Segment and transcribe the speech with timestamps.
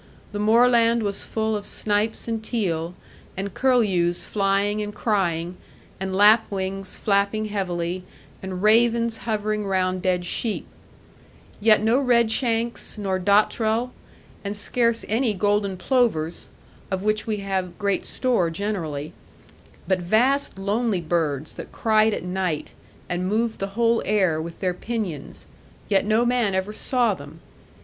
[0.31, 2.95] The moorland was full of snipes and teal,
[3.37, 5.57] and curlews flying and crying,
[5.99, 8.03] and lapwings flapping heavily,
[8.41, 10.65] and ravens hovering round dead sheep;
[11.59, 13.93] yet no redshanks nor dottrell,
[14.43, 16.47] and scarce any golden plovers
[16.89, 19.13] (of which we have great store generally)
[19.87, 22.73] but vast lonely birds, that cried at night,
[23.07, 25.45] and moved the whole air with their pinions;
[25.89, 27.39] yet no man ever saw them.